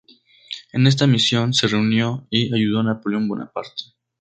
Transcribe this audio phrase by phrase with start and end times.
[0.73, 3.83] En esta misión se reunió y ayudó a Napoleón Bonaparte.